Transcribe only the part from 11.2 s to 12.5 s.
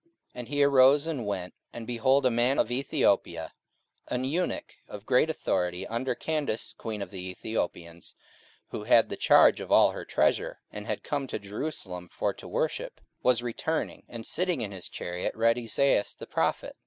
to Jerusalem for to